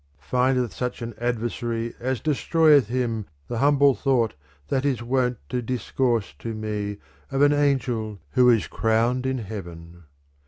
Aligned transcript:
III 0.01 0.17
Findeth 0.31 0.73
such 0.73 1.03
an 1.03 1.13
adversary 1.19 1.93
as 1.99 2.19
destroyeth 2.21 2.87
him 2.87 3.27
the 3.47 3.57
61 3.57 3.57
62 3.59 3.59
THE 3.59 3.59
CONVIVIO 3.59 3.59
humble 3.59 3.93
thought 3.93 4.33
that 4.69 4.83
is 4.83 5.03
wont 5.03 5.37
to 5.49 5.61
discourse 5.61 6.33
to 6.39 6.55
me 6.55 6.97
of 7.29 7.43
an 7.43 7.53
angel 7.53 8.17
who 8.31 8.49
is 8.49 8.65
crowned 8.65 9.27
in 9.27 9.37
heaven. 9.37 10.05